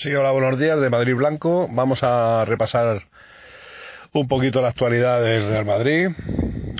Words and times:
Sí, 0.00 0.14
hola, 0.14 0.30
buenos 0.30 0.60
días 0.60 0.80
de 0.80 0.90
Madrid 0.90 1.16
Blanco. 1.16 1.66
Vamos 1.72 2.04
a 2.04 2.44
repasar 2.44 3.02
un 4.12 4.28
poquito 4.28 4.60
la 4.60 4.68
actualidad 4.68 5.20
del 5.24 5.48
Real 5.48 5.64
Madrid. 5.64 6.10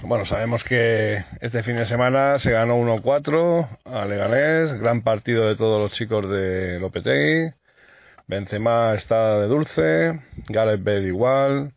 Bueno, 0.05 0.25
sabemos 0.25 0.63
que 0.63 1.25
este 1.41 1.65
fin 1.65 1.75
de 1.75 1.87
semana 1.87 2.39
se 2.39 2.53
ganó 2.53 2.79
1-4 2.79 3.69
a 3.87 4.05
Leganés, 4.05 4.73
gran 4.75 5.03
partido 5.03 5.49
de 5.49 5.57
todos 5.57 5.83
los 5.83 5.93
chicos 5.95 6.31
de 6.31 6.79
Lopetegui. 6.79 7.53
Benzema 8.29 8.95
está 8.95 9.41
de 9.41 9.49
dulce, 9.49 10.21
Gareth 10.49 10.85
Bale 10.85 11.09
igual. 11.09 11.73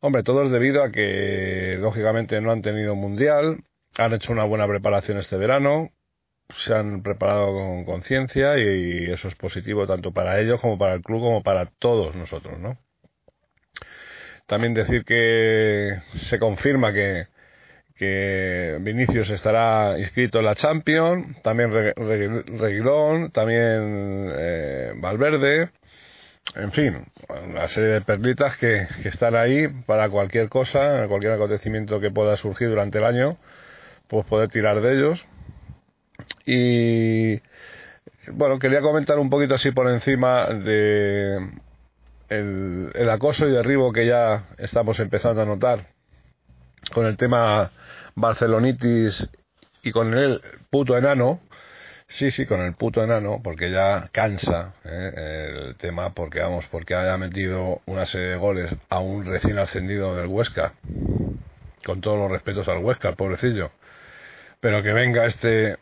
Hombre, 0.00 0.24
todo 0.24 0.42
es 0.42 0.50
debido 0.50 0.82
a 0.82 0.90
que 0.90 1.76
lógicamente 1.78 2.40
no 2.40 2.50
han 2.50 2.62
tenido 2.62 2.96
mundial, 2.96 3.58
han 3.96 4.14
hecho 4.14 4.32
una 4.32 4.42
buena 4.42 4.66
preparación 4.66 5.18
este 5.18 5.36
verano, 5.36 5.92
se 6.54 6.74
han 6.74 7.02
preparado 7.02 7.52
con 7.52 7.84
conciencia 7.84 8.58
y 8.58 9.10
eso 9.10 9.28
es 9.28 9.34
positivo 9.34 9.86
tanto 9.86 10.12
para 10.12 10.40
ellos 10.40 10.60
como 10.60 10.78
para 10.78 10.94
el 10.94 11.02
club 11.02 11.20
como 11.20 11.42
para 11.42 11.66
todos 11.66 12.14
nosotros, 12.14 12.58
¿no? 12.58 12.78
También 14.46 14.74
decir 14.74 15.04
que 15.04 16.00
se 16.14 16.38
confirma 16.38 16.92
que, 16.92 17.26
que 17.96 18.78
Vinicius 18.80 19.30
estará 19.30 19.98
inscrito 19.98 20.38
en 20.38 20.44
la 20.44 20.54
Champions, 20.54 21.42
también 21.42 21.72
Reguilón, 21.72 23.32
también 23.32 24.30
eh, 24.36 24.92
Valverde, 24.96 25.70
en 26.54 26.70
fin, 26.70 27.06
una 27.28 27.66
serie 27.66 27.90
de 27.90 28.00
perlitas 28.02 28.56
que, 28.56 28.86
que 29.02 29.08
están 29.08 29.34
ahí 29.34 29.66
para 29.84 30.08
cualquier 30.10 30.48
cosa, 30.48 31.08
cualquier 31.08 31.32
acontecimiento 31.32 31.98
que 31.98 32.12
pueda 32.12 32.36
surgir 32.36 32.68
durante 32.68 32.98
el 32.98 33.04
año, 33.04 33.36
pues 34.06 34.24
poder 34.26 34.48
tirar 34.48 34.80
de 34.80 34.94
ellos 34.94 35.26
y 36.46 37.42
bueno, 38.32 38.58
quería 38.58 38.80
comentar 38.80 39.18
un 39.18 39.28
poquito 39.28 39.54
así 39.54 39.72
por 39.72 39.88
encima 39.88 40.46
de 40.46 41.38
el, 42.28 43.08
acoso 43.10 43.48
y 43.48 43.52
derribo 43.52 43.92
que 43.92 44.06
ya 44.06 44.44
estamos 44.58 44.98
empezando 45.00 45.42
a 45.42 45.44
notar 45.44 45.86
con 46.92 47.06
el 47.06 47.16
tema 47.16 47.70
Barcelonitis 48.14 49.28
y 49.82 49.92
con 49.92 50.16
el 50.16 50.40
puto 50.70 50.96
enano. 50.96 51.40
Sí, 52.08 52.30
sí, 52.30 52.46
con 52.46 52.60
el 52.60 52.74
puto 52.74 53.02
enano, 53.02 53.40
porque 53.42 53.72
ya 53.72 54.08
cansa 54.12 54.74
eh, 54.84 55.48
el 55.66 55.76
tema, 55.76 56.14
porque 56.14 56.38
vamos, 56.38 56.68
porque 56.68 56.94
haya 56.94 57.18
metido 57.18 57.80
una 57.86 58.06
serie 58.06 58.28
de 58.28 58.36
goles 58.36 58.76
a 58.88 59.00
un 59.00 59.26
recién 59.26 59.58
ascendido 59.58 60.14
del 60.14 60.28
Huesca, 60.28 60.74
con 61.84 62.00
todos 62.00 62.16
los 62.16 62.30
respetos 62.30 62.68
al 62.68 62.78
Huesca, 62.78 63.08
el 63.08 63.16
pobrecillo, 63.16 63.72
pero 64.60 64.84
que 64.84 64.92
venga 64.92 65.26
este 65.26 65.78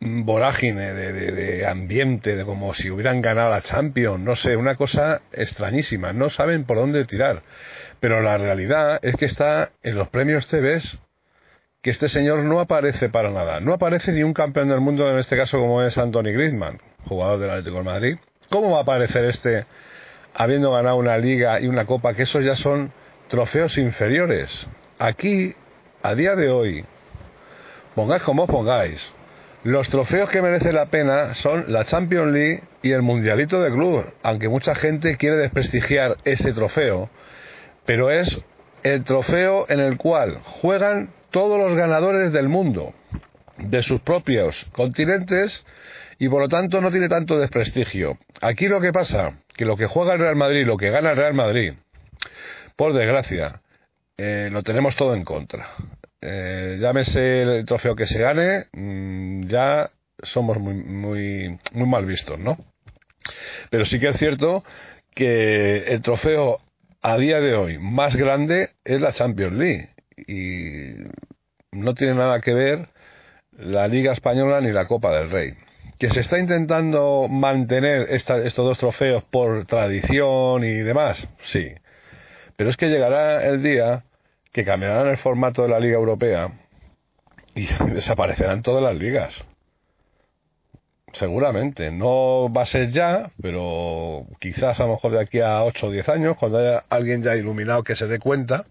vorágine 0.00 0.92
de, 0.92 1.66
ambiente, 1.66 2.36
de 2.36 2.44
como 2.44 2.74
si 2.74 2.90
hubieran 2.90 3.22
ganado 3.22 3.50
la 3.50 3.62
Champions, 3.62 4.20
no 4.20 4.36
sé, 4.36 4.56
una 4.56 4.74
cosa 4.74 5.22
extrañísima, 5.32 6.12
no 6.12 6.30
saben 6.30 6.64
por 6.64 6.76
dónde 6.76 7.04
tirar. 7.04 7.42
Pero 8.00 8.20
la 8.20 8.36
realidad 8.38 8.98
es 9.02 9.16
que 9.16 9.24
está 9.24 9.70
en 9.82 9.96
los 9.96 10.08
premios 10.08 10.46
CBS 10.46 10.98
que 11.86 11.90
este 11.90 12.08
señor 12.08 12.42
no 12.42 12.58
aparece 12.58 13.08
para 13.08 13.30
nada. 13.30 13.60
No 13.60 13.72
aparece 13.72 14.12
ni 14.12 14.22
un 14.22 14.34
campeón 14.34 14.68
del 14.68 14.80
mundo, 14.80 15.08
en 15.08 15.18
este 15.18 15.36
caso 15.36 15.60
como 15.60 15.82
es 15.82 15.96
Anthony 15.96 16.32
Griezmann, 16.32 16.80
jugador 17.04 17.38
del 17.38 17.50
Atlético 17.50 17.76
de 17.76 17.82
Madrid. 17.84 18.16
¿Cómo 18.50 18.72
va 18.72 18.78
a 18.78 18.82
aparecer 18.82 19.24
este 19.24 19.66
habiendo 20.34 20.72
ganado 20.72 20.96
una 20.96 21.16
liga 21.16 21.60
y 21.60 21.68
una 21.68 21.86
copa, 21.86 22.14
que 22.14 22.24
esos 22.24 22.44
ya 22.44 22.56
son 22.56 22.92
trofeos 23.28 23.78
inferiores? 23.78 24.66
Aquí, 24.98 25.54
a 26.02 26.14
día 26.14 26.34
de 26.34 26.50
hoy, 26.50 26.84
pongáis 27.94 28.22
como 28.24 28.48
pongáis, 28.48 29.14
los 29.64 29.88
trofeos 29.88 30.30
que 30.30 30.42
merece 30.42 30.72
la 30.72 30.86
pena 30.86 31.34
son 31.34 31.64
la 31.68 31.84
Champions 31.84 32.32
League 32.32 32.62
y 32.82 32.92
el 32.92 33.02
Mundialito 33.02 33.60
de 33.60 33.70
Club, 33.70 34.06
aunque 34.22 34.48
mucha 34.48 34.74
gente 34.74 35.16
quiere 35.16 35.36
desprestigiar 35.36 36.16
ese 36.24 36.52
trofeo, 36.52 37.10
pero 37.84 38.10
es 38.10 38.40
el 38.82 39.04
trofeo 39.04 39.66
en 39.68 39.80
el 39.80 39.96
cual 39.96 40.40
juegan 40.42 41.10
todos 41.30 41.58
los 41.58 41.76
ganadores 41.76 42.32
del 42.32 42.48
mundo, 42.48 42.94
de 43.58 43.82
sus 43.82 44.00
propios 44.00 44.66
continentes, 44.72 45.64
y 46.18 46.28
por 46.28 46.40
lo 46.40 46.48
tanto 46.48 46.80
no 46.80 46.90
tiene 46.90 47.08
tanto 47.08 47.38
desprestigio. 47.38 48.18
Aquí 48.40 48.68
lo 48.68 48.80
que 48.80 48.92
pasa, 48.92 49.38
que 49.54 49.64
lo 49.64 49.76
que 49.76 49.86
juega 49.86 50.14
el 50.14 50.20
Real 50.20 50.36
Madrid, 50.36 50.66
lo 50.66 50.76
que 50.76 50.90
gana 50.90 51.10
el 51.10 51.16
Real 51.16 51.34
Madrid, 51.34 51.74
por 52.76 52.92
desgracia, 52.92 53.60
eh, 54.16 54.48
lo 54.50 54.62
tenemos 54.62 54.96
todo 54.96 55.14
en 55.14 55.24
contra. 55.24 55.68
Eh, 56.20 56.78
llámese 56.80 57.42
el 57.42 57.64
trofeo 57.64 57.94
que 57.94 58.06
se 58.06 58.18
gane, 58.18 58.64
mm, 58.72 59.46
ya 59.46 59.90
somos 60.22 60.58
muy, 60.58 60.74
muy, 60.74 61.58
muy 61.72 61.88
mal 61.88 62.06
vistos, 62.06 62.38
¿no? 62.38 62.56
Pero 63.70 63.84
sí 63.84 64.00
que 64.00 64.08
es 64.08 64.16
cierto 64.16 64.64
que 65.14 65.78
el 65.88 66.02
trofeo 66.02 66.58
a 67.02 67.16
día 67.18 67.40
de 67.40 67.54
hoy 67.54 67.78
más 67.78 68.16
grande 68.16 68.70
es 68.84 69.00
la 69.00 69.12
Champions 69.12 69.56
League 69.56 69.90
y 70.16 70.94
no 71.72 71.94
tiene 71.94 72.14
nada 72.14 72.40
que 72.40 72.54
ver 72.54 72.88
la 73.52 73.88
Liga 73.88 74.12
Española 74.12 74.60
ni 74.60 74.72
la 74.72 74.86
Copa 74.86 75.12
del 75.12 75.30
Rey. 75.30 75.54
Que 75.98 76.10
se 76.10 76.20
está 76.20 76.38
intentando 76.38 77.26
mantener 77.28 78.08
estos 78.10 78.54
dos 78.56 78.78
trofeos 78.78 79.24
por 79.24 79.66
tradición 79.66 80.64
y 80.64 80.74
demás, 80.74 81.28
sí. 81.40 81.72
Pero 82.56 82.70
es 82.70 82.76
que 82.76 82.88
llegará 82.88 83.46
el 83.46 83.62
día 83.62 84.04
que 84.56 84.64
cambiarán 84.64 85.08
el 85.08 85.18
formato 85.18 85.64
de 85.64 85.68
la 85.68 85.78
Liga 85.78 85.96
Europea 85.96 86.50
y 87.54 87.66
desaparecerán 87.92 88.62
todas 88.62 88.82
las 88.82 88.94
ligas. 88.94 89.44
Seguramente. 91.12 91.90
No 91.90 92.50
va 92.50 92.62
a 92.62 92.66
ser 92.66 92.90
ya, 92.90 93.32
pero 93.42 94.26
quizás 94.40 94.80
a 94.80 94.84
lo 94.84 94.92
mejor 94.92 95.12
de 95.12 95.20
aquí 95.20 95.40
a 95.40 95.62
8 95.62 95.88
o 95.88 95.90
10 95.90 96.08
años, 96.08 96.36
cuando 96.38 96.56
haya 96.56 96.84
alguien 96.88 97.22
ya 97.22 97.36
iluminado 97.36 97.84
que 97.84 97.96
se 97.96 98.06
dé 98.06 98.18
cuenta 98.18 98.64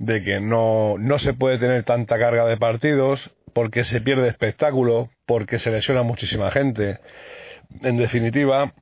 de 0.00 0.24
que 0.24 0.40
no, 0.40 0.96
no 0.98 1.20
se 1.20 1.34
puede 1.34 1.58
tener 1.58 1.84
tanta 1.84 2.18
carga 2.18 2.44
de 2.44 2.56
partidos, 2.56 3.30
porque 3.52 3.84
se 3.84 4.00
pierde 4.00 4.26
espectáculo, 4.26 5.08
porque 5.24 5.60
se 5.60 5.70
lesiona 5.70 6.02
muchísima 6.02 6.50
gente. 6.50 6.98
En 7.82 7.96
definitiva, 7.96 8.74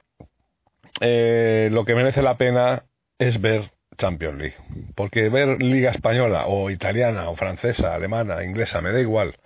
eh, 1.02 1.68
lo 1.70 1.84
que 1.84 1.94
merece 1.94 2.22
la 2.22 2.38
pena 2.38 2.86
es 3.18 3.42
ver 3.42 3.72
Champions 4.02 4.36
League. 4.36 4.56
Porque 4.96 5.28
ver 5.28 5.62
liga 5.62 5.90
española 5.90 6.46
o 6.48 6.70
italiana 6.70 7.30
o 7.30 7.36
francesa, 7.36 7.94
alemana, 7.94 8.42
inglesa, 8.42 8.80
me 8.80 8.92
da 8.92 9.00
igual. 9.00 9.36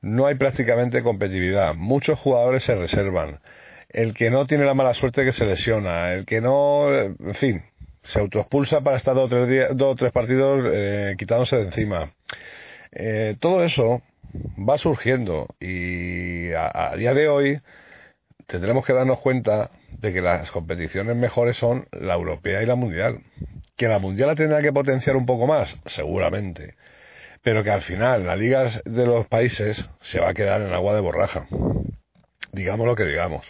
No 0.00 0.26
hay 0.26 0.36
prácticamente 0.36 1.02
competitividad. 1.02 1.74
Muchos 1.74 2.18
jugadores 2.20 2.62
se 2.62 2.76
reservan. 2.76 3.40
El 3.88 4.14
que 4.14 4.30
no 4.30 4.46
tiene 4.46 4.64
la 4.64 4.74
mala 4.74 4.94
suerte 4.94 5.24
que 5.24 5.32
se 5.32 5.46
lesiona. 5.46 6.12
El 6.12 6.24
que 6.24 6.40
no, 6.40 6.94
en 6.94 7.34
fin, 7.34 7.62
se 8.02 8.20
autoexpulsa 8.20 8.82
para 8.82 8.96
estar 8.96 9.14
dos 9.16 9.24
o 9.24 9.28
tres, 9.28 9.48
días, 9.48 9.76
dos 9.76 9.96
tres 9.96 10.12
partidos 10.12 10.64
eh, 10.72 11.14
quitándose 11.18 11.56
de 11.56 11.64
encima. 11.64 12.12
Eh, 12.92 13.36
todo 13.40 13.64
eso 13.64 14.02
va 14.58 14.78
surgiendo 14.78 15.48
y 15.60 16.52
a 16.52 16.94
día 16.96 17.14
de 17.14 17.28
hoy 17.28 17.60
tendremos 18.46 18.86
que 18.86 18.92
darnos 18.92 19.18
cuenta 19.18 19.70
de 19.98 20.12
que 20.12 20.20
las 20.20 20.50
competiciones 20.50 21.16
mejores 21.16 21.56
son 21.56 21.86
la 21.92 22.14
europea 22.14 22.62
y 22.62 22.66
la 22.66 22.76
mundial. 22.76 23.20
¿Que 23.76 23.88
la 23.88 23.98
mundial 23.98 24.28
la 24.28 24.34
tendrá 24.34 24.60
que 24.62 24.72
potenciar 24.72 25.16
un 25.16 25.26
poco 25.26 25.46
más? 25.46 25.76
Seguramente. 25.86 26.76
Pero 27.42 27.64
que 27.64 27.70
al 27.70 27.82
final 27.82 28.26
la 28.26 28.36
liga 28.36 28.64
de 28.84 29.06
los 29.06 29.26
países 29.26 29.88
se 30.00 30.20
va 30.20 30.30
a 30.30 30.34
quedar 30.34 30.62
en 30.62 30.72
agua 30.72 30.94
de 30.94 31.00
borraja. 31.00 31.46
Digamos 32.52 32.86
lo 32.86 32.94
que 32.94 33.04
digamos. 33.04 33.44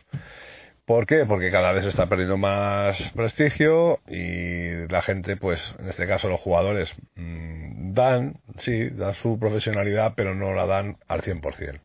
¿Por 0.85 1.07
qué? 1.07 1.25
Porque 1.27 1.51
cada 1.51 1.73
vez 1.73 1.87
está 1.87 2.09
perdiendo 2.09 2.37
más 2.37 3.13
prestigio 3.15 4.01
y 4.09 4.89
la 4.89 5.01
gente, 5.01 5.37
pues, 5.37 5.75
en 5.79 5.89
este 5.89 6.07
caso 6.07 6.29
los 6.29 6.41
jugadores, 6.41 6.93
mm, 7.15 7.95
dan, 7.95 8.41
sí, 8.59 8.91
dan 8.91 9.15
su 9.15 9.39
profesionalidad, 9.39 10.15
pero 10.17 10.35
no 10.35 10.55
la 10.55 10.67
dan 10.67 10.99
al 11.09 11.23
100%. 11.23 11.81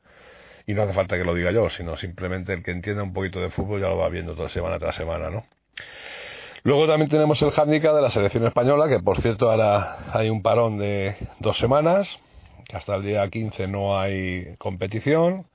Y 0.66 0.74
no 0.74 0.84
hace 0.84 0.94
falta 0.94 1.18
que 1.18 1.24
lo 1.24 1.36
diga 1.36 1.52
yo, 1.52 1.69
sino 1.69 1.96
simplemente 1.96 2.54
el 2.54 2.64
que 2.64 2.72
entienda 2.72 3.04
un 3.04 3.14
poquito 3.14 3.39
de 3.39 3.50
fútbol 3.50 3.81
ya 3.81 3.88
lo 3.88 3.98
va 3.98 4.10
viendo 4.10 4.36
toda 4.36 4.50
semana 4.50 4.80
tras 4.80 4.95
semana, 4.95 5.30
¿no? 5.30 5.45
Luego 6.68 6.86
también 6.86 7.10
tenemos 7.10 7.42
el 7.44 7.52
hándicap 7.52 7.96
de 7.96 8.02
la 8.02 8.10
selección 8.10 8.46
española, 8.46 8.90
que 8.90 9.00
por 9.00 9.22
cierto 9.22 9.50
ahora 9.50 10.00
hay 10.12 10.30
un 10.30 10.42
parón 10.42 10.78
de 10.78 11.16
dos 11.40 11.58
semanas, 11.58 12.19
que 12.68 12.75
hasta 12.75 12.96
el 12.96 13.04
día 13.04 13.25
15 13.25 13.68
no 13.69 13.98
hay 13.98 14.54
competición. 14.58 15.46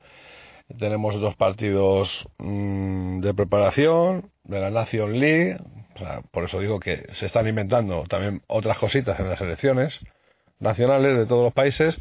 Tenemos 0.79 1.21
dos 1.21 1.35
partidos 1.37 2.27
mm, 2.39 3.21
de 3.21 3.35
preparación 3.35 4.31
de 4.45 4.61
la 4.61 4.71
Nation 4.71 5.21
League, 5.21 5.59
por 6.31 6.45
eso 6.45 6.61
digo 6.61 6.81
que 6.81 7.05
se 7.13 7.27
están 7.27 7.47
inventando 7.47 8.05
también 8.05 8.41
otras 8.47 8.79
cositas 8.79 9.21
en 9.21 9.29
las 9.29 9.39
selecciones 9.39 10.01
nacionales 10.61 11.19
de 11.19 11.27
todos 11.27 11.45
los 11.45 11.53
países 11.53 11.99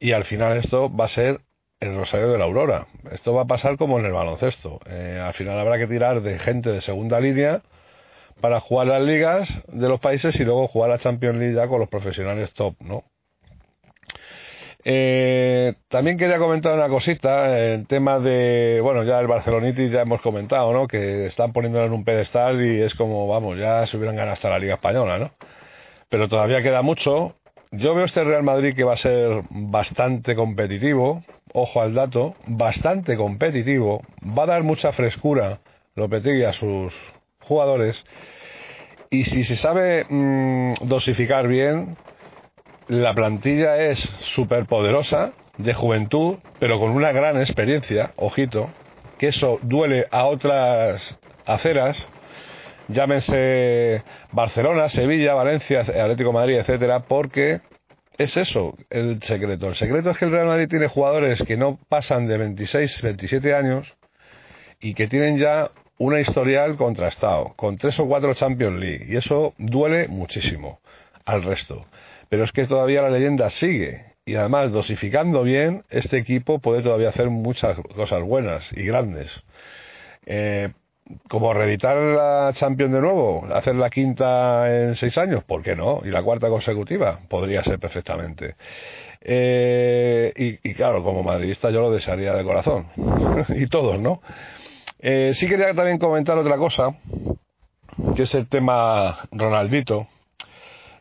y 0.00 0.12
al 0.12 0.24
final 0.24 0.56
esto 0.56 0.90
va 0.90 1.04
a 1.04 1.08
ser 1.08 1.42
el 1.80 1.94
Rosario 1.96 2.30
de 2.30 2.38
la 2.38 2.44
Aurora. 2.44 2.86
Esto 3.10 3.34
va 3.34 3.42
a 3.42 3.46
pasar 3.46 3.76
como 3.76 3.98
en 3.98 4.06
el 4.06 4.12
baloncesto. 4.12 4.80
Eh, 4.86 5.20
al 5.22 5.34
final 5.34 5.58
habrá 5.58 5.76
que 5.76 5.86
tirar 5.86 6.22
de 6.22 6.38
gente 6.38 6.70
de 6.70 6.80
segunda 6.80 7.20
línea 7.20 7.60
para 8.40 8.60
jugar 8.60 8.88
las 8.88 9.02
ligas 9.02 9.62
de 9.68 9.88
los 9.88 10.00
países 10.00 10.38
y 10.38 10.44
luego 10.44 10.68
jugar 10.68 10.90
la 10.90 10.98
Champions 10.98 11.38
League 11.38 11.54
ya 11.54 11.68
con 11.68 11.80
los 11.80 11.88
profesionales 11.88 12.52
top, 12.52 12.74
¿no? 12.80 13.04
Eh, 14.86 15.74
también 15.88 16.18
quería 16.18 16.38
comentar 16.38 16.74
una 16.74 16.88
cosita, 16.88 17.58
el 17.58 17.86
tema 17.86 18.18
de, 18.18 18.80
bueno, 18.82 19.02
ya 19.02 19.18
el 19.18 19.26
Barcelonitis 19.26 19.90
ya 19.90 20.02
hemos 20.02 20.20
comentado, 20.20 20.72
¿no? 20.74 20.86
Que 20.86 21.24
están 21.26 21.54
poniéndolo 21.54 21.86
en 21.86 21.94
un 21.94 22.04
pedestal 22.04 22.62
y 22.62 22.82
es 22.82 22.94
como, 22.94 23.26
vamos, 23.26 23.58
ya 23.58 23.86
se 23.86 23.96
hubieran 23.96 24.16
ganado 24.16 24.34
hasta 24.34 24.50
la 24.50 24.58
Liga 24.58 24.74
Española, 24.74 25.18
¿no? 25.18 25.30
Pero 26.10 26.28
todavía 26.28 26.62
queda 26.62 26.82
mucho. 26.82 27.34
Yo 27.70 27.94
veo 27.94 28.04
este 28.04 28.22
Real 28.24 28.42
Madrid 28.42 28.74
que 28.74 28.84
va 28.84 28.92
a 28.92 28.98
ser 28.98 29.42
bastante 29.50 30.36
competitivo, 30.36 31.24
ojo 31.54 31.80
al 31.80 31.94
dato, 31.94 32.36
bastante 32.46 33.16
competitivo, 33.16 34.02
va 34.22 34.44
a 34.44 34.46
dar 34.46 34.62
mucha 34.62 34.92
frescura 34.92 35.60
Lopetegui 35.96 36.44
a 36.44 36.52
sus 36.52 36.92
jugadores 37.44 38.04
y 39.10 39.24
si 39.24 39.44
se 39.44 39.54
sabe 39.54 40.06
mm, 40.08 40.74
dosificar 40.82 41.46
bien, 41.46 41.96
la 42.88 43.14
plantilla 43.14 43.78
es 43.78 43.98
súper 44.20 44.66
poderosa, 44.66 45.32
de 45.56 45.72
juventud, 45.72 46.38
pero 46.58 46.80
con 46.80 46.90
una 46.90 47.12
gran 47.12 47.36
experiencia, 47.36 48.12
ojito, 48.16 48.70
que 49.18 49.28
eso 49.28 49.58
duele 49.62 50.06
a 50.10 50.24
otras 50.24 51.18
aceras, 51.46 52.08
llámense 52.88 54.02
Barcelona, 54.32 54.88
Sevilla, 54.88 55.34
Valencia, 55.34 55.80
Atlético 55.80 56.32
Madrid, 56.32 56.56
etcétera, 56.56 57.04
porque 57.04 57.60
es 58.18 58.36
eso 58.36 58.74
el 58.90 59.22
secreto. 59.22 59.68
El 59.68 59.74
secreto 59.76 60.10
es 60.10 60.18
que 60.18 60.24
el 60.24 60.32
Real 60.32 60.46
Madrid 60.46 60.68
tiene 60.68 60.88
jugadores 60.88 61.42
que 61.42 61.56
no 61.56 61.78
pasan 61.88 62.26
de 62.26 62.38
26, 62.38 63.02
27 63.02 63.54
años 63.54 63.94
y 64.80 64.94
que 64.94 65.06
tienen 65.06 65.38
ya 65.38 65.70
una 65.98 66.20
historial 66.20 66.76
contrastado, 66.76 67.54
con 67.56 67.76
tres 67.76 67.98
o 68.00 68.06
cuatro 68.06 68.34
Champions 68.34 68.80
League, 68.80 69.06
y 69.08 69.16
eso 69.16 69.54
duele 69.58 70.08
muchísimo 70.08 70.80
al 71.24 71.42
resto. 71.42 71.86
Pero 72.28 72.44
es 72.44 72.52
que 72.52 72.66
todavía 72.66 73.02
la 73.02 73.10
leyenda 73.10 73.50
sigue, 73.50 74.14
y 74.26 74.34
además 74.34 74.72
dosificando 74.72 75.42
bien, 75.42 75.84
este 75.90 76.18
equipo 76.18 76.58
puede 76.58 76.82
todavía 76.82 77.10
hacer 77.10 77.30
muchas 77.30 77.78
cosas 77.94 78.22
buenas 78.22 78.72
y 78.72 78.84
grandes. 78.84 79.44
Eh, 80.26 80.70
como 81.28 81.52
reeditar 81.52 81.96
la 81.98 82.50
Champions 82.54 82.94
de 82.94 83.00
nuevo, 83.00 83.46
hacer 83.52 83.76
la 83.76 83.90
quinta 83.90 84.74
en 84.74 84.96
seis 84.96 85.18
años, 85.18 85.44
¿por 85.44 85.62
qué 85.62 85.76
no? 85.76 86.00
Y 86.02 86.08
la 86.08 86.22
cuarta 86.22 86.48
consecutiva, 86.48 87.20
podría 87.28 87.62
ser 87.62 87.78
perfectamente. 87.78 88.56
Eh, 89.20 90.32
y, 90.62 90.74
claro, 90.74 91.02
como 91.02 91.22
madridista 91.22 91.70
yo 91.70 91.80
lo 91.80 91.90
desearía 91.90 92.34
de 92.34 92.44
corazón. 92.44 92.86
y 93.48 93.66
todos, 93.66 93.98
¿no? 93.98 94.22
Eh, 94.98 95.32
sí 95.34 95.48
quería 95.48 95.74
también 95.74 95.98
comentar 95.98 96.38
otra 96.38 96.56
cosa, 96.56 96.96
que 98.16 98.22
es 98.22 98.34
el 98.34 98.48
tema 98.48 99.18
Ronaldito. 99.32 100.06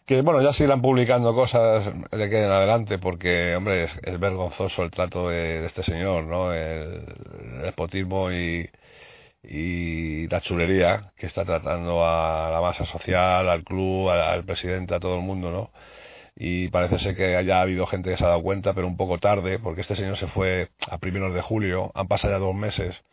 Que 0.06 0.22
bueno, 0.22 0.42
ya 0.42 0.52
sigan 0.52 0.82
publicando 0.82 1.34
cosas 1.34 1.86
de 2.12 2.30
que 2.30 2.44
en 2.44 2.52
adelante, 2.52 2.98
porque, 2.98 3.56
hombre, 3.56 3.86
es, 3.86 4.20
vergonzoso 4.20 4.84
el 4.84 4.92
trato 4.92 5.30
de, 5.30 5.66
este 5.66 5.82
señor, 5.82 6.26
¿no? 6.26 6.54
El, 6.54 7.06
espotismo 7.66 8.32
y, 8.32 8.70
la 10.30 10.42
chulería 10.42 11.12
que 11.16 11.26
está 11.28 11.46
tratando 11.46 12.06
a 12.06 12.50
la 12.52 12.62
masa 12.62 12.86
social, 12.86 13.48
al 13.50 13.64
club, 13.64 14.10
al, 14.10 14.44
presidente, 14.46 14.96
a 14.96 15.00
todo 15.00 15.16
el 15.16 15.22
mundo, 15.22 15.52
¿no? 15.52 15.72
y 16.36 16.70
parece 16.70 16.98
ser 17.00 17.16
que 17.16 17.36
haya 17.36 17.62
habido 17.62 17.86
gente 17.86 18.10
que 18.10 18.18
se 18.18 18.26
ha 18.26 18.30
dado 18.30 18.42
cuenta, 18.42 18.74
pero 18.74 18.88
un 18.88 18.98
poco 18.98 19.20
tarde, 19.20 19.60
porque 19.60 19.82
este 19.82 19.96
señor 19.96 20.18
se 20.18 20.28
fue 20.28 20.70
a 20.90 20.98
primeros 20.98 21.34
de 21.34 21.42
julio, 21.42 21.92
han 21.94 22.08
pasado 22.08 22.34
ya 22.34 22.40
dos 22.40 22.56
meses 22.56 23.04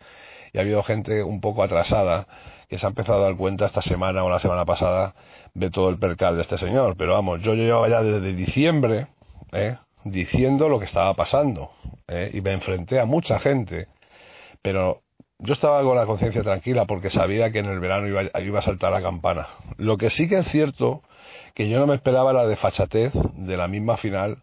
y 0.53 0.59
ha 0.59 0.63
habido 0.63 0.83
gente 0.83 1.23
un 1.23 1.41
poco 1.41 1.63
atrasada 1.63 2.27
que 2.69 2.79
se 2.79 2.87
ha 2.87 2.89
empezado 2.89 3.21
a 3.21 3.29
dar 3.29 3.37
cuenta 3.37 3.67
esta 3.67 3.83
semana 3.83 4.23
o 4.25 4.31
la 4.31 4.39
semana 4.39 4.65
pasada 4.65 5.15
de 5.55 5.71
todo 5.71 5.89
el 5.89 5.99
percal 5.99 6.37
de 6.37 6.43
este 6.43 6.57
señor. 6.57 6.97
Pero 6.97 7.15
vamos, 7.15 7.43
yo 7.43 7.55
llevaba 7.55 7.89
ya 7.89 8.03
desde 8.03 8.33
diciembre 8.33 9.09
¿eh? 9.53 9.77
diciendo 10.05 10.69
lo 10.69 10.79
que 10.79 10.85
estaba 10.85 11.15
pasando 11.15 11.73
¿eh? 12.07 12.31
y 12.33 12.41
me 12.41 12.53
enfrenté 12.53 13.01
a 13.01 13.05
mucha 13.05 13.41
gente, 13.41 13.89
pero 14.63 15.03
yo 15.39 15.55
estaba 15.55 15.83
con 15.83 15.97
la 15.97 16.07
conciencia 16.07 16.43
tranquila 16.43 16.85
porque 16.85 17.11
sabía 17.11 17.51
que 17.51 17.61
en 17.61 17.67
el 17.67 17.81
verano 17.81 18.07
iba, 18.07 18.23
iba, 18.41 18.59
a 18.59 18.63
saltar 18.63 18.93
la 18.93 19.03
campana. 19.03 19.49
Lo 19.79 19.97
que 19.97 20.11
sí 20.11 20.29
que 20.29 20.39
es 20.39 20.49
cierto 20.49 21.03
que 21.55 21.69
yo 21.69 21.79
no 21.79 21.87
me 21.87 21.95
esperaba 21.95 22.33
la 22.33 22.47
desfachatez 22.47 23.13
de 23.35 23.57
la 23.57 23.67
misma 23.67 23.97
final 23.97 24.39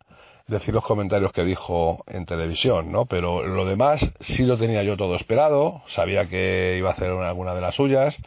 decir 0.47 0.73
los 0.73 0.83
comentarios 0.83 1.31
que 1.31 1.43
dijo 1.43 2.03
en 2.07 2.25
televisión, 2.25 2.91
¿no? 2.91 3.05
Pero 3.05 3.43
lo 3.43 3.65
demás 3.65 4.13
sí 4.19 4.45
lo 4.45 4.57
tenía 4.57 4.83
yo 4.83 4.97
todo 4.97 5.15
esperado, 5.15 5.81
sabía 5.87 6.27
que 6.27 6.75
iba 6.77 6.89
a 6.89 6.93
hacer 6.93 7.09
alguna 7.09 7.53
de 7.53 7.61
las 7.61 7.75
suyas, 7.75 8.17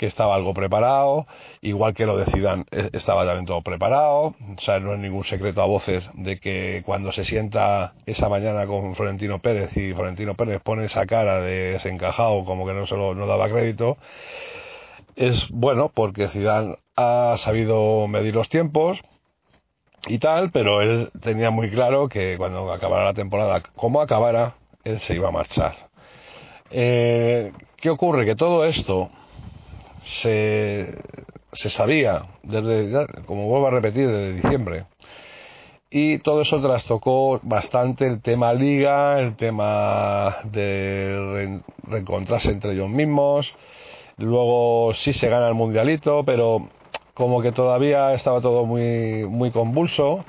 que 0.00 0.06
estaba 0.06 0.34
algo 0.34 0.54
preparado, 0.54 1.26
igual 1.60 1.92
que 1.92 2.06
lo 2.06 2.16
de 2.16 2.24
Zidane 2.24 2.64
eh, 2.70 2.88
estaba 2.94 3.26
también 3.26 3.44
todo 3.44 3.60
preparado, 3.60 4.28
o 4.28 4.58
sea, 4.58 4.80
no 4.80 4.94
es 4.94 4.98
ningún 4.98 5.24
secreto 5.24 5.60
a 5.60 5.66
voces 5.66 6.08
de 6.14 6.40
que 6.40 6.82
cuando 6.86 7.12
se 7.12 7.26
sienta 7.26 7.92
esa 8.06 8.30
mañana 8.30 8.66
con 8.66 8.94
Florentino 8.94 9.40
Pérez 9.40 9.76
y 9.76 9.92
Florentino 9.92 10.36
Pérez 10.36 10.62
pone 10.62 10.86
esa 10.86 11.04
cara 11.04 11.42
de 11.42 11.72
desencajado 11.72 12.46
como 12.46 12.66
que 12.66 12.72
no 12.72 12.86
se 12.86 12.96
lo 12.96 13.14
no 13.14 13.26
daba 13.26 13.50
crédito, 13.50 13.98
es 15.16 15.50
bueno 15.50 15.90
porque 15.92 16.28
Zidane 16.28 16.78
ha 16.96 17.34
sabido 17.36 18.08
medir 18.08 18.34
los 18.34 18.48
tiempos, 18.48 19.02
y 20.06 20.18
tal, 20.18 20.50
pero 20.50 20.80
él 20.80 21.10
tenía 21.20 21.50
muy 21.50 21.70
claro 21.70 22.08
que 22.08 22.36
cuando 22.36 22.72
acabara 22.72 23.04
la 23.04 23.14
temporada, 23.14 23.62
como 23.76 24.00
acabara, 24.00 24.54
él 24.84 24.98
se 25.00 25.14
iba 25.14 25.28
a 25.28 25.32
marchar. 25.32 25.74
Eh, 26.70 27.52
¿Qué 27.76 27.90
ocurre? 27.90 28.24
Que 28.24 28.36
todo 28.36 28.64
esto 28.64 29.10
se, 30.02 30.98
se 31.52 31.70
sabía 31.70 32.24
desde, 32.42 33.06
como 33.26 33.46
vuelvo 33.48 33.68
a 33.68 33.70
repetir, 33.70 34.08
desde 34.08 34.34
diciembre. 34.34 34.84
Y 35.90 36.18
todo 36.18 36.42
eso 36.42 36.60
trastocó 36.60 37.40
bastante 37.42 38.06
el 38.06 38.22
tema 38.22 38.52
liga, 38.52 39.18
el 39.18 39.34
tema 39.34 40.36
de 40.44 41.60
reencontrarse 41.82 42.50
entre 42.52 42.72
ellos 42.72 42.88
mismos. 42.88 43.52
Luego 44.16 44.92
sí 44.94 45.12
se 45.12 45.28
gana 45.28 45.48
el 45.48 45.54
mundialito, 45.54 46.24
pero 46.24 46.68
como 47.14 47.42
que 47.42 47.52
todavía 47.52 48.12
estaba 48.12 48.40
todo 48.40 48.64
muy, 48.64 49.26
muy 49.28 49.50
convulso 49.50 50.24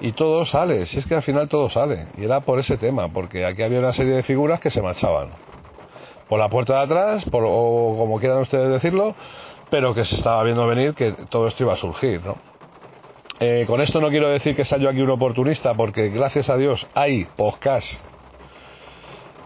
y 0.00 0.12
todo 0.12 0.44
sale, 0.44 0.86
si 0.86 0.98
es 0.98 1.06
que 1.06 1.14
al 1.14 1.22
final 1.22 1.48
todo 1.48 1.68
sale. 1.68 2.06
Y 2.16 2.24
era 2.24 2.40
por 2.40 2.58
ese 2.58 2.76
tema, 2.76 3.08
porque 3.12 3.44
aquí 3.44 3.62
había 3.62 3.80
una 3.80 3.92
serie 3.92 4.14
de 4.14 4.22
figuras 4.22 4.60
que 4.60 4.70
se 4.70 4.82
marchaban. 4.82 5.30
Por 6.28 6.38
la 6.38 6.48
puerta 6.48 6.74
de 6.74 6.80
atrás, 6.80 7.24
por, 7.24 7.44
o 7.46 7.94
como 7.98 8.20
quieran 8.20 8.38
ustedes 8.38 8.70
decirlo, 8.70 9.14
pero 9.70 9.94
que 9.94 10.04
se 10.04 10.16
estaba 10.16 10.42
viendo 10.44 10.66
venir 10.66 10.94
que 10.94 11.12
todo 11.12 11.48
esto 11.48 11.64
iba 11.64 11.72
a 11.72 11.76
surgir, 11.76 12.24
¿no? 12.24 12.36
Eh, 13.40 13.64
con 13.66 13.80
esto 13.80 14.00
no 14.00 14.08
quiero 14.08 14.28
decir 14.28 14.56
que 14.56 14.64
sea 14.64 14.78
aquí 14.78 15.00
un 15.00 15.10
oportunista, 15.10 15.74
porque 15.74 16.08
gracias 16.08 16.50
a 16.50 16.56
Dios 16.56 16.88
hay 16.94 17.24
podcasts, 17.36 18.02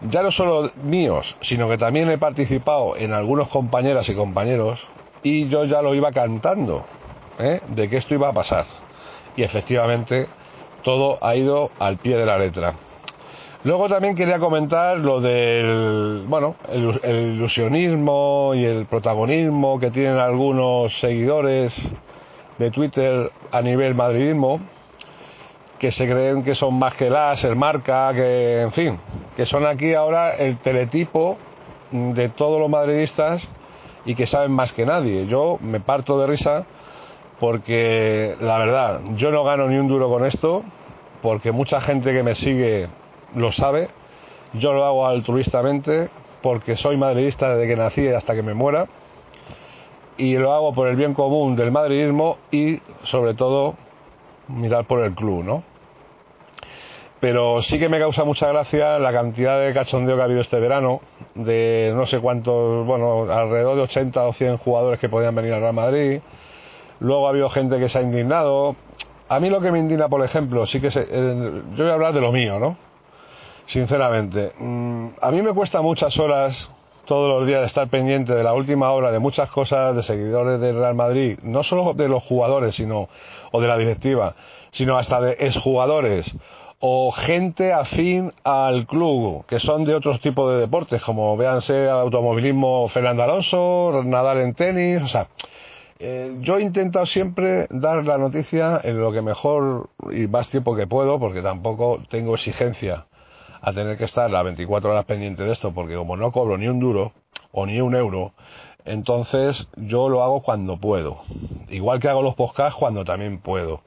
ya 0.09 0.23
no 0.23 0.31
solo 0.31 0.71
míos, 0.81 1.35
sino 1.41 1.69
que 1.69 1.77
también 1.77 2.09
he 2.09 2.17
participado 2.17 2.97
en 2.97 3.13
algunos 3.13 3.47
compañeras 3.49 4.09
y 4.09 4.15
compañeros 4.15 4.85
y 5.23 5.47
yo 5.47 5.65
ya 5.65 5.81
lo 5.81 5.95
iba 5.95 6.11
cantando 6.11 6.85
¿eh? 7.39 7.61
de 7.67 7.89
que 7.89 7.97
esto 7.97 8.13
iba 8.13 8.29
a 8.29 8.33
pasar. 8.33 8.65
Y 9.35 9.43
efectivamente 9.43 10.27
todo 10.83 11.17
ha 11.21 11.35
ido 11.35 11.71
al 11.79 11.97
pie 11.97 12.17
de 12.17 12.25
la 12.25 12.37
letra. 12.37 12.73
Luego 13.63 13.87
también 13.87 14.13
quería 14.13 14.39
comentar 14.39 14.97
lo 14.97 15.21
del, 15.21 16.25
bueno, 16.27 16.55
el, 16.69 17.35
ilusionismo 17.35 18.51
y 18.53 18.65
el 18.65 18.85
protagonismo 18.87 19.79
que 19.79 19.89
tienen 19.89 20.17
algunos 20.17 20.99
seguidores 20.99 21.73
de 22.57 22.71
Twitter 22.71 23.31
a 23.51 23.61
nivel 23.61 23.95
madridismo, 23.95 24.59
que 25.79 25.91
se 25.91 26.09
creen 26.09 26.43
que 26.43 26.55
son 26.55 26.77
más 26.77 26.93
que 26.95 27.09
las, 27.09 27.45
el 27.45 27.55
marca, 27.55 28.13
que, 28.13 28.61
en 28.61 28.71
fin, 28.73 28.99
que 29.37 29.45
son 29.45 29.65
aquí 29.65 29.93
ahora 29.93 30.31
el 30.31 30.57
teletipo 30.57 31.37
de 31.91 32.27
todos 32.29 32.59
los 32.59 32.69
madridistas 32.69 33.47
y 34.05 34.15
que 34.15 34.27
saben 34.27 34.51
más 34.51 34.73
que 34.73 34.85
nadie. 34.85 35.27
Yo 35.27 35.57
me 35.61 35.79
parto 35.79 36.19
de 36.19 36.27
risa 36.27 36.65
porque 37.39 38.35
la 38.39 38.57
verdad, 38.57 39.01
yo 39.15 39.31
no 39.31 39.43
gano 39.43 39.67
ni 39.67 39.77
un 39.77 39.87
duro 39.87 40.09
con 40.09 40.25
esto, 40.25 40.63
porque 41.21 41.51
mucha 41.51 41.81
gente 41.81 42.11
que 42.13 42.23
me 42.23 42.35
sigue 42.35 42.87
lo 43.35 43.51
sabe. 43.51 43.89
Yo 44.53 44.73
lo 44.73 44.85
hago 44.85 45.07
altruistamente 45.07 46.09
porque 46.41 46.75
soy 46.75 46.97
madridista 46.97 47.55
desde 47.55 47.67
que 47.67 47.75
nací 47.75 48.07
hasta 48.07 48.35
que 48.35 48.43
me 48.43 48.53
muera 48.53 48.87
y 50.17 50.37
lo 50.37 50.53
hago 50.53 50.73
por 50.73 50.87
el 50.87 50.95
bien 50.95 51.13
común 51.13 51.55
del 51.55 51.71
madridismo 51.71 52.37
y 52.51 52.79
sobre 53.03 53.33
todo 53.33 53.75
mirar 54.47 54.85
por 54.85 55.03
el 55.03 55.13
club, 55.13 55.43
¿no? 55.43 55.63
Pero 57.23 57.61
sí 57.61 57.79
que 57.79 57.87
me 57.87 57.99
causa 57.99 58.25
mucha 58.25 58.49
gracia 58.49 58.99
la 58.99 59.13
cantidad 59.13 59.57
de 59.57 59.73
cachondeo 59.73 60.17
que 60.17 60.21
ha 60.21 60.25
habido 60.25 60.41
este 60.41 60.59
verano, 60.59 60.99
de 61.35 61.93
no 61.95 62.05
sé 62.05 62.19
cuántos, 62.19 62.85
bueno, 62.85 63.31
alrededor 63.31 63.77
de 63.77 63.83
80 63.83 64.27
o 64.27 64.33
100 64.33 64.57
jugadores 64.57 64.99
que 64.99 65.07
podían 65.07 65.33
venir 65.33 65.53
al 65.53 65.61
Real 65.61 65.73
Madrid. 65.73 66.19
Luego 66.99 67.25
ha 67.25 67.29
habido 67.29 67.49
gente 67.49 67.79
que 67.79 67.87
se 67.87 67.99
ha 67.99 68.01
indignado. 68.01 68.75
A 69.29 69.39
mí 69.39 69.49
lo 69.49 69.61
que 69.61 69.71
me 69.71 69.79
indigna, 69.79 70.09
por 70.09 70.21
ejemplo, 70.21 70.65
sí 70.65 70.81
que 70.81 70.91
se, 70.91 71.07
eh, 71.09 71.61
yo 71.77 71.83
voy 71.85 71.91
a 71.91 71.93
hablar 71.93 72.13
de 72.13 72.19
lo 72.19 72.33
mío, 72.33 72.59
¿no? 72.59 72.75
Sinceramente, 73.67 74.51
mm, 74.59 75.07
a 75.21 75.31
mí 75.31 75.41
me 75.41 75.53
cuesta 75.53 75.81
muchas 75.81 76.19
horas 76.19 76.69
todos 77.05 77.39
los 77.39 77.47
días 77.47 77.65
estar 77.65 77.87
pendiente 77.87 78.35
de 78.35 78.43
la 78.43 78.53
última 78.53 78.91
hora 78.91 79.13
de 79.13 79.19
muchas 79.19 79.49
cosas 79.49 79.95
de 79.95 80.03
seguidores 80.03 80.59
del 80.59 80.75
Real 80.75 80.95
Madrid, 80.95 81.39
no 81.41 81.63
solo 81.63 81.93
de 81.93 82.09
los 82.09 82.21
jugadores, 82.21 82.75
sino 82.75 83.07
o 83.53 83.61
de 83.61 83.67
la 83.69 83.77
directiva, 83.77 84.35
sino 84.71 84.97
hasta 84.97 85.21
de 85.21 85.37
exjugadores 85.39 86.35
o 86.85 87.13
gente 87.13 87.71
afín 87.71 88.33
al 88.43 88.85
club, 88.87 89.45
que 89.45 89.61
son 89.61 89.85
de 89.85 89.95
otros 89.95 90.19
tipos 90.19 90.51
de 90.51 90.59
deportes, 90.59 91.01
como 91.01 91.37
véanse 91.37 91.89
automovilismo 91.89 92.89
Fernando 92.89 93.23
Alonso, 93.23 94.01
nadar 94.03 94.35
en 94.39 94.53
tenis, 94.53 95.01
o 95.01 95.07
sea, 95.07 95.29
eh, 95.99 96.35
yo 96.41 96.57
he 96.57 96.61
intentado 96.61 97.05
siempre 97.05 97.67
dar 97.69 98.03
la 98.03 98.17
noticia 98.17 98.81
en 98.83 98.99
lo 98.99 99.13
que 99.13 99.21
mejor 99.21 99.91
y 100.11 100.27
más 100.27 100.49
tiempo 100.49 100.75
que 100.75 100.85
puedo, 100.85 101.21
porque 101.21 101.41
tampoco 101.41 102.01
tengo 102.09 102.35
exigencia 102.35 103.05
a 103.61 103.71
tener 103.71 103.97
que 103.97 104.03
estar 104.03 104.29
las 104.29 104.43
24 104.43 104.91
horas 104.91 105.05
pendiente 105.05 105.43
de 105.43 105.53
esto, 105.53 105.73
porque 105.73 105.95
como 105.95 106.17
no 106.17 106.33
cobro 106.33 106.57
ni 106.57 106.67
un 106.67 106.81
duro 106.81 107.13
o 107.53 107.65
ni 107.65 107.79
un 107.79 107.95
euro, 107.95 108.33
entonces 108.83 109.69
yo 109.77 110.09
lo 110.09 110.21
hago 110.21 110.41
cuando 110.41 110.75
puedo. 110.75 111.21
Igual 111.69 112.01
que 112.01 112.09
hago 112.09 112.21
los 112.21 112.35
podcasts 112.35 112.77
cuando 112.77 113.05
también 113.05 113.39
puedo. 113.39 113.83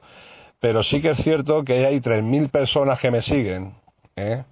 Pero 0.67 0.83
sí 0.83 1.01
que 1.01 1.11
es 1.11 1.23
cierto 1.23 1.63
que 1.63 1.85
hay 1.85 2.01
3.000 2.01 2.51
personas 2.51 2.99
que 2.99 3.09
me 3.09 3.21
siguen. 3.21 3.73
¿eh? 4.17 4.43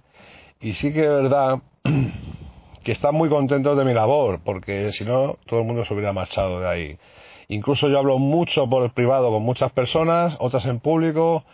Y 0.62 0.72
sí 0.72 0.90
que 0.90 1.04
es 1.04 1.10
verdad 1.10 1.58
que 2.82 2.92
están 2.92 3.14
muy 3.14 3.28
contentos 3.28 3.76
de 3.76 3.84
mi 3.84 3.92
labor, 3.92 4.40
porque 4.42 4.90
si 4.92 5.04
no, 5.04 5.36
todo 5.44 5.60
el 5.60 5.66
mundo 5.66 5.84
se 5.84 5.92
hubiera 5.92 6.14
marchado 6.14 6.60
de 6.60 6.68
ahí. 6.68 6.98
Incluso 7.48 7.88
yo 7.88 7.98
hablo 7.98 8.18
mucho 8.18 8.66
por 8.66 8.82
el 8.82 8.92
privado 8.92 9.30
con 9.30 9.42
muchas 9.42 9.70
personas, 9.72 10.38
otras 10.40 10.64
en 10.64 10.80
público, 10.80 11.44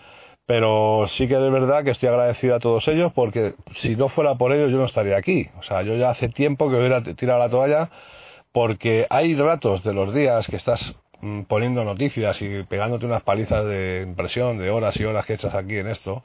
pero 0.47 1.07
sí 1.09 1.27
que 1.27 1.35
es 1.35 1.53
verdad 1.53 1.83
que 1.83 1.91
estoy 1.91 2.11
agradecido 2.11 2.55
a 2.55 2.61
todos 2.61 2.87
ellos 2.87 3.11
porque 3.13 3.57
si 3.75 3.97
no 3.97 4.09
fuera 4.09 4.37
por 4.37 4.53
ellos 4.53 4.71
yo 4.71 4.77
no 4.77 4.85
estaría 4.85 5.17
aquí. 5.17 5.49
O 5.59 5.65
sea, 5.65 5.83
yo 5.83 5.97
ya 5.97 6.11
hace 6.11 6.29
tiempo 6.29 6.71
que 6.71 6.77
hubiera 6.77 7.03
tirado 7.03 7.41
la 7.41 7.51
toalla 7.51 7.91
porque 8.53 9.09
hay 9.11 9.35
ratos 9.35 9.83
de 9.83 9.93
los 9.93 10.15
días 10.15 10.47
que 10.47 10.55
estás 10.55 10.95
poniendo 11.47 11.85
noticias 11.85 12.43
y 12.43 12.65
pegándote 12.65 13.07
unas 13.07 13.23
palizas 13.23 13.65
de 13.65 14.05
impresión 14.07 14.59
de 14.59 14.71
horas 14.71 14.99
y 14.99 15.05
horas 15.05 15.25
que 15.25 15.35
echas 15.35 15.55
aquí 15.55 15.77
en 15.77 15.89
esto, 15.89 16.25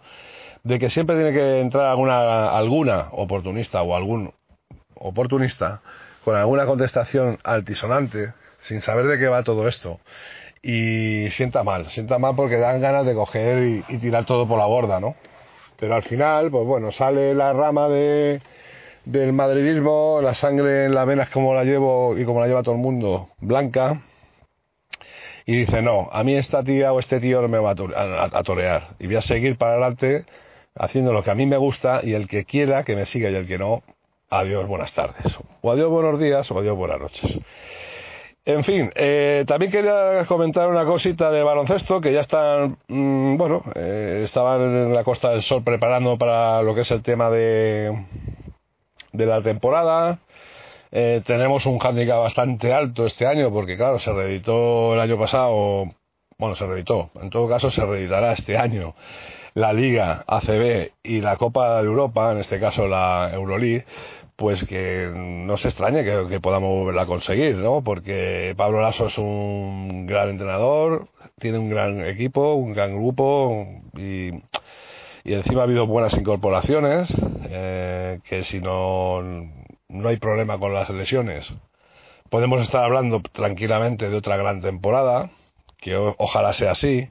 de 0.64 0.80
que 0.80 0.90
siempre 0.90 1.16
tiene 1.16 1.34
que 1.34 1.60
entrar 1.60 1.86
alguna, 1.86 2.50
alguna 2.50 3.10
oportunista 3.12 3.82
o 3.84 3.96
algún 3.96 4.34
oportunista 4.96 5.82
con 6.24 6.36
alguna 6.36 6.66
contestación 6.66 7.38
altisonante, 7.44 8.34
sin 8.60 8.82
saber 8.82 9.08
de 9.08 9.20
qué 9.20 9.28
va 9.28 9.44
todo 9.44 9.68
esto. 9.68 10.00
Y 10.62 11.30
sienta 11.30 11.64
mal, 11.64 11.90
sienta 11.90 12.18
mal 12.18 12.36
porque 12.36 12.58
dan 12.58 12.82
ganas 12.82 13.06
de 13.06 13.14
coger 13.14 13.64
y, 13.64 13.86
y 13.88 13.98
tirar 14.00 14.26
todo 14.26 14.48
por 14.48 14.58
la 14.58 14.66
borda, 14.66 15.00
¿no? 15.00 15.16
Pero 15.80 15.96
al 15.96 16.04
final, 16.04 16.50
pues 16.50 16.66
bueno, 16.66 16.92
sale 16.92 17.36
la 17.36 17.54
rama 17.54 17.88
de, 17.88 18.42
del 19.06 19.32
madridismo, 19.32 20.20
la 20.22 20.34
sangre 20.34 20.86
en 20.86 20.96
las 20.96 21.06
venas 21.06 21.30
como 21.30 21.54
la 21.54 21.64
llevo 21.64 22.18
y 22.18 22.26
como 22.26 22.42
la 22.42 22.48
lleva 22.48 22.64
todo 22.64 22.76
el 22.76 22.82
mundo, 22.82 23.30
blanca, 23.40 24.02
y 25.48 25.56
dice, 25.56 25.82
no, 25.82 26.10
a 26.12 26.26
mí 26.26 26.36
esta 26.36 26.62
tía 26.62 26.92
o 26.92 27.00
este 27.00 27.22
tío 27.22 27.42
no 27.42 27.48
me 27.48 27.58
va 27.58 27.72
a, 27.72 28.44
torear, 28.44 28.90
y 29.00 29.08
voy 29.08 29.16
a 29.16 29.22
seguir 29.22 29.58
para 29.58 29.72
adelante 29.72 30.26
haciendo 30.76 31.14
lo 31.14 31.24
que 31.24 31.32
a 31.32 31.36
mí 31.36 31.46
me 31.46 31.56
gusta 31.56 32.02
y 32.04 32.14
el 32.14 32.28
que 32.28 32.44
quiera 32.44 32.84
que 32.84 32.96
me 32.96 33.06
siga 33.06 33.30
y 33.30 33.36
el 33.36 33.48
que 33.48 33.58
no, 33.58 33.82
adiós, 34.30 34.68
buenas 34.68 34.92
tardes, 34.92 35.40
o 35.62 35.72
adiós, 35.72 35.90
buenos 35.90 36.20
días, 36.20 36.52
o 36.52 36.60
adiós, 36.60 36.76
buenas 36.76 37.00
noches. 37.00 37.40
En 38.44 38.64
fin, 38.66 38.92
eh, 38.96 39.46
también 39.48 39.72
quería 39.72 40.26
comentar 40.26 40.70
una 40.70 40.84
cosita 40.84 41.32
de 41.32 41.44
baloncesto 41.44 42.02
que 42.02 42.12
ya 42.12 42.22
están, 42.22 42.78
mm, 42.90 43.38
bueno, 43.38 43.64
eh, 43.74 44.22
estaban 44.26 44.62
en 44.62 44.94
la 44.94 45.06
Costa 45.06 45.30
del 45.30 45.44
Sol 45.44 45.64
preparando 45.64 46.18
para 46.18 46.62
lo 46.62 46.76
que 46.76 46.82
es 46.82 46.92
el 46.92 47.04
tema 47.04 47.30
de, 47.30 48.06
de 49.14 49.26
la 49.26 49.42
temporada. 49.42 50.20
Eh, 50.92 51.22
tenemos 51.26 51.66
un 51.66 51.80
handicap 51.82 52.20
bastante 52.20 52.74
alto 52.74 53.06
este 53.06 53.26
año 53.26 53.52
porque, 53.52 53.78
claro, 53.78 54.00
se 54.00 54.14
reeditó 54.14 54.94
el 54.94 55.00
año 55.00 55.18
pasado, 55.18 55.86
bueno, 56.38 56.56
se 56.56 56.66
reeditó, 56.66 57.12
en 57.22 57.30
todo 57.30 57.48
caso 57.50 57.70
se 57.72 57.86
reeditará 57.86 58.32
este 58.34 58.58
año 58.58 58.96
la 59.54 59.74
Liga 59.74 60.24
ACB 60.28 60.92
y 61.04 61.22
la 61.22 61.36
Copa 61.38 61.82
de 61.82 61.88
Europa, 61.88 62.32
en 62.32 62.38
este 62.38 62.60
caso 62.60 62.88
la 62.88 63.32
Euroleague, 63.34 63.86
pues 64.36 64.64
que 64.66 65.10
no 65.12 65.58
se 65.58 65.70
extrañe 65.70 66.04
que, 66.04 66.40
podamos 66.40 66.70
volverla 66.70 67.02
a 67.02 67.08
conseguir, 67.08 67.56
¿no? 67.56 67.84
Porque 67.84 68.54
Pablo 68.56 68.82
Lasso 68.82 69.08
es 69.08 69.18
un 69.18 70.06
gran 70.06 70.30
entrenador, 70.30 71.08
tiene 71.40 71.58
un 71.58 71.70
gran 71.70 72.06
equipo, 72.06 72.54
un 72.54 72.74
gran 72.74 72.96
grupo 72.96 73.68
y 73.98 74.32
y 75.28 75.34
encima 75.34 75.60
ha 75.60 75.64
habido 75.66 75.86
buenas 75.86 76.18
incorporaciones, 76.18 77.14
eh, 77.50 78.22
que 78.24 78.46
si 78.46 78.62
no, 78.62 79.22
no 79.90 80.10
hay 80.10 80.18
problema 80.18 80.60
con 80.60 80.74
las 80.74 80.90
lesiones, 80.90 81.54
podemos 82.30 82.62
estar 82.62 82.84
hablando 82.84 83.22
tranquilamente 83.22 84.10
de 84.10 84.18
otra 84.18 84.38
gran 84.38 84.62
temporada, 84.62 85.32
que 85.80 85.96
ojalá 85.96 86.54
sea 86.54 86.72
así, 86.72 87.08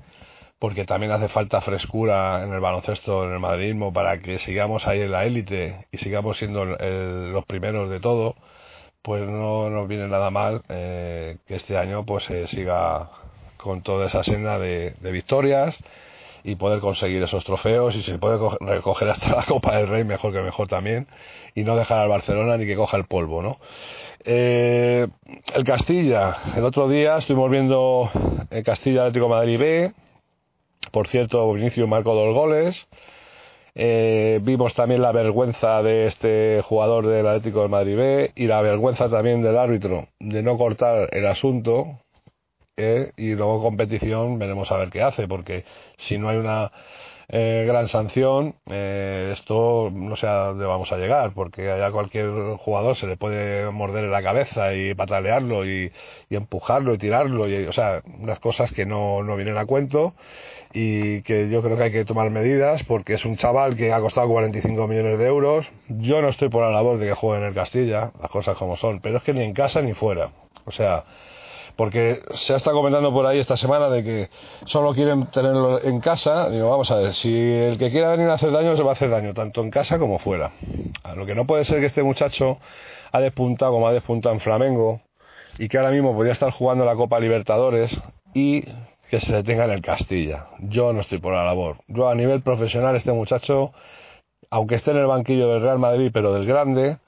porque 0.58 0.84
también 0.84 1.12
hace 1.12 1.28
falta 1.28 1.60
frescura 1.60 2.42
en 2.42 2.52
el 2.52 2.60
baloncesto, 2.60 3.24
en 3.24 3.32
el 3.32 3.40
madridismo, 3.40 3.92
para 3.92 4.18
que 4.18 4.38
sigamos 4.38 4.86
ahí 4.86 5.02
en 5.02 5.12
la 5.12 5.24
élite 5.24 5.86
y 5.92 5.98
sigamos 5.98 6.38
siendo 6.38 6.64
los 6.64 7.44
primeros 7.46 7.90
de 7.90 8.00
todo, 8.00 8.36
pues 9.02 9.26
no 9.26 9.70
nos 9.70 9.86
viene 9.88 10.08
nada 10.08 10.30
mal 10.30 10.62
eh, 10.68 11.38
que 11.46 11.56
este 11.56 11.78
año 11.78 12.04
pues 12.04 12.24
se 12.24 12.46
siga 12.48 13.10
con 13.56 13.82
toda 13.82 14.06
esa 14.06 14.22
senda 14.24 14.58
de 14.58 14.94
victorias 15.12 15.78
y 16.46 16.54
poder 16.54 16.80
conseguir 16.80 17.22
esos 17.22 17.44
trofeos 17.44 17.96
y 17.96 18.02
se 18.02 18.18
puede 18.18 18.38
recoger 18.60 19.08
hasta 19.08 19.34
la 19.34 19.42
Copa 19.42 19.76
del 19.76 19.88
Rey 19.88 20.04
mejor 20.04 20.32
que 20.32 20.40
mejor 20.40 20.68
también 20.68 21.08
y 21.54 21.64
no 21.64 21.76
dejar 21.76 21.98
al 21.98 22.08
Barcelona 22.08 22.56
ni 22.56 22.66
que 22.66 22.76
coja 22.76 22.96
el 22.96 23.04
polvo, 23.04 23.42
¿no? 23.42 23.58
Eh, 24.24 25.08
el 25.54 25.64
Castilla, 25.64 26.36
el 26.56 26.64
otro 26.64 26.88
día 26.88 27.16
estuvimos 27.16 27.50
viendo 27.50 28.10
el 28.50 28.62
Castilla 28.62 29.02
Atlético 29.02 29.28
Madrid 29.28 29.58
B, 29.58 29.92
por 30.92 31.08
cierto, 31.08 31.52
Vinicio 31.52 31.86
marcó 31.86 32.14
dos 32.14 32.34
goles. 32.34 32.88
Eh, 33.74 34.40
vimos 34.42 34.72
también 34.74 35.02
la 35.02 35.12
vergüenza 35.12 35.82
de 35.82 36.06
este 36.06 36.62
jugador 36.62 37.06
del 37.06 37.26
Atlético 37.26 37.62
de 37.62 37.68
Madrid 37.68 37.96
B 37.96 38.32
y 38.34 38.46
la 38.46 38.62
vergüenza 38.62 39.08
también 39.10 39.42
del 39.42 39.58
árbitro 39.58 40.06
de 40.18 40.42
no 40.42 40.56
cortar 40.56 41.10
el 41.12 41.26
asunto 41.26 41.98
¿eh? 42.76 43.12
y 43.16 43.34
luego 43.34 43.62
competición 43.62 44.38
veremos 44.38 44.70
a 44.72 44.76
ver 44.76 44.90
qué 44.90 45.02
hace, 45.02 45.26
porque 45.28 45.64
si 45.96 46.18
no 46.18 46.28
hay 46.28 46.36
una 46.36 46.72
eh, 47.28 47.64
gran 47.66 47.88
sanción, 47.88 48.54
eh, 48.70 49.30
esto 49.32 49.90
no 49.92 50.14
sé 50.14 50.28
a 50.28 50.48
dónde 50.48 50.64
vamos 50.64 50.92
a 50.92 50.96
llegar, 50.96 51.32
porque 51.34 51.70
a 51.70 51.90
cualquier 51.90 52.30
jugador 52.58 52.94
se 52.96 53.06
le 53.06 53.16
puede 53.16 53.70
morder 53.70 54.04
en 54.04 54.12
la 54.12 54.22
cabeza 54.22 54.74
y 54.74 54.94
patalearlo 54.94 55.66
y, 55.66 55.90
empujarlo 56.30 56.94
y 56.94 56.98
tirarlo, 56.98 57.48
y, 57.48 57.66
o 57.66 57.72
sea, 57.72 58.02
unas 58.20 58.38
cosas 58.38 58.70
que 58.72 58.86
no, 58.86 59.22
no 59.22 59.36
vienen 59.36 59.56
a 59.56 59.66
cuento 59.66 60.14
y 60.72 61.22
que 61.22 61.48
yo 61.48 61.62
creo 61.62 61.76
que 61.76 61.84
hay 61.84 61.92
que 61.92 62.04
tomar 62.04 62.30
medidas 62.30 62.84
porque 62.84 63.14
es 63.14 63.24
un 63.24 63.36
chaval 63.36 63.76
que 63.76 63.92
ha 63.92 64.00
costado 64.00 64.28
45 64.28 64.86
millones 64.86 65.18
de 65.18 65.26
euros. 65.26 65.68
Yo 65.88 66.20
no 66.20 66.28
estoy 66.28 66.48
por 66.48 66.62
la 66.62 66.70
labor 66.70 66.98
de 66.98 67.06
que 67.06 67.14
juegue 67.14 67.42
en 67.42 67.48
el 67.48 67.54
Castilla, 67.54 68.12
las 68.20 68.30
cosas 68.30 68.56
como 68.56 68.76
son, 68.76 69.00
pero 69.00 69.16
es 69.16 69.22
que 69.22 69.32
ni 69.32 69.42
en 69.42 69.54
casa 69.54 69.80
ni 69.80 69.94
fuera. 69.94 70.30
O 70.66 70.72
sea, 70.72 71.04
porque 71.76 72.22
se 72.32 72.54
ha 72.54 72.56
estado 72.56 72.76
comentando 72.76 73.12
por 73.12 73.26
ahí 73.26 73.38
esta 73.38 73.56
semana 73.56 73.88
de 73.90 74.02
que 74.02 74.30
solo 74.64 74.94
quieren 74.94 75.26
tenerlo 75.26 75.82
en 75.82 76.00
casa. 76.00 76.50
Digo, 76.50 76.70
vamos 76.70 76.90
a 76.90 76.96
ver, 76.96 77.14
si 77.14 77.32
el 77.32 77.78
que 77.78 77.90
quiera 77.90 78.10
venir 78.10 78.28
a 78.28 78.34
hacer 78.34 78.50
daño 78.50 78.76
se 78.76 78.82
va 78.82 78.90
a 78.90 78.92
hacer 78.92 79.10
daño, 79.10 79.34
tanto 79.34 79.60
en 79.60 79.70
casa 79.70 79.98
como 79.98 80.18
fuera. 80.18 80.52
A 81.04 81.14
lo 81.14 81.26
que 81.26 81.34
no 81.34 81.46
puede 81.46 81.64
ser 81.64 81.80
que 81.80 81.86
este 81.86 82.02
muchacho 82.02 82.58
ha 83.12 83.20
despuntado 83.20 83.72
como 83.72 83.86
ha 83.86 83.92
despuntado 83.92 84.34
en 84.34 84.40
Flamengo 84.40 85.02
y 85.58 85.68
que 85.68 85.76
ahora 85.76 85.90
mismo 85.90 86.14
podría 86.14 86.32
estar 86.32 86.50
jugando 86.50 86.84
la 86.84 86.96
Copa 86.96 87.20
Libertadores 87.20 87.96
y 88.34 88.64
que 89.10 89.20
se 89.20 89.34
detenga 89.34 89.66
en 89.66 89.70
el 89.70 89.82
Castilla. 89.82 90.46
Yo 90.60 90.92
no 90.92 91.00
estoy 91.00 91.18
por 91.18 91.32
la 91.32 91.44
labor. 91.44 91.78
Yo 91.88 92.08
a 92.08 92.14
nivel 92.14 92.42
profesional 92.42 92.96
este 92.96 93.12
muchacho, 93.12 93.72
aunque 94.50 94.76
esté 94.76 94.90
en 94.92 94.98
el 94.98 95.06
banquillo 95.06 95.48
del 95.48 95.62
Real 95.62 95.78
Madrid, 95.78 96.10
pero 96.12 96.32
del 96.32 96.46
grande, 96.46 96.98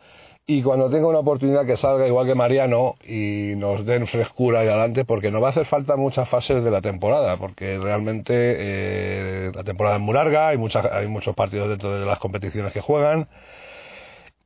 y 0.50 0.62
cuando 0.62 0.88
tenga 0.88 1.08
una 1.08 1.18
oportunidad 1.18 1.66
que 1.66 1.76
salga 1.76 2.06
igual 2.06 2.26
que 2.26 2.34
Mariano 2.34 2.94
y 3.06 3.52
nos 3.56 3.84
den 3.84 4.06
frescura 4.06 4.64
y 4.64 4.68
adelante, 4.68 5.04
porque 5.04 5.30
nos 5.30 5.42
va 5.42 5.48
a 5.48 5.50
hacer 5.50 5.66
falta 5.66 5.94
muchas 5.94 6.26
fases 6.26 6.64
de 6.64 6.70
la 6.70 6.80
temporada, 6.80 7.36
porque 7.36 7.76
realmente 7.76 8.32
eh, 8.34 9.52
la 9.54 9.62
temporada 9.62 9.96
es 9.96 10.02
muy 10.02 10.14
larga, 10.14 10.48
hay, 10.48 10.56
muchas, 10.56 10.86
hay 10.86 11.06
muchos 11.06 11.34
partidos 11.34 11.68
dentro 11.68 12.00
de 12.00 12.06
las 12.06 12.18
competiciones 12.18 12.72
que 12.72 12.80
juegan, 12.80 13.28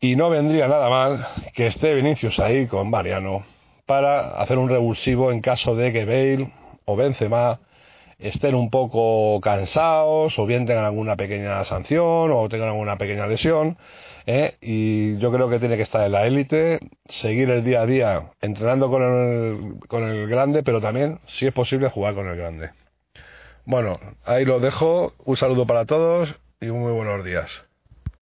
y 0.00 0.16
no 0.16 0.28
vendría 0.28 0.66
nada 0.66 0.90
mal 0.90 1.24
que 1.54 1.68
esté 1.68 1.94
Vinicius 1.94 2.40
ahí 2.40 2.66
con 2.66 2.90
Mariano 2.90 3.44
para 3.86 4.42
hacer 4.42 4.58
un 4.58 4.68
revulsivo 4.68 5.30
en 5.30 5.40
caso 5.40 5.76
de 5.76 5.92
que 5.92 6.04
Bale 6.04 6.50
o 6.84 6.96
Benzema 6.96 7.60
estén 8.22 8.54
un 8.54 8.70
poco 8.70 9.40
cansados 9.40 10.38
o 10.38 10.46
bien 10.46 10.66
tengan 10.66 10.84
alguna 10.84 11.16
pequeña 11.16 11.64
sanción 11.64 12.30
o 12.32 12.48
tengan 12.48 12.68
alguna 12.68 12.96
pequeña 12.96 13.26
lesión. 13.26 13.76
¿eh? 14.26 14.56
Y 14.60 15.18
yo 15.18 15.32
creo 15.32 15.48
que 15.48 15.58
tiene 15.58 15.76
que 15.76 15.82
estar 15.82 16.04
en 16.06 16.12
la 16.12 16.26
élite, 16.26 16.78
seguir 17.06 17.50
el 17.50 17.64
día 17.64 17.82
a 17.82 17.86
día 17.86 18.30
entrenando 18.40 18.88
con 18.90 19.02
el, 19.02 19.88
con 19.88 20.04
el 20.04 20.28
grande, 20.28 20.62
pero 20.62 20.80
también, 20.80 21.18
si 21.26 21.46
es 21.46 21.52
posible, 21.52 21.88
jugar 21.88 22.14
con 22.14 22.28
el 22.28 22.36
grande. 22.36 22.70
Bueno, 23.64 23.98
ahí 24.24 24.44
lo 24.44 24.60
dejo. 24.60 25.12
Un 25.24 25.36
saludo 25.36 25.66
para 25.66 25.84
todos 25.84 26.34
y 26.60 26.66
muy 26.66 26.92
buenos 26.92 27.24
días. 27.24 27.71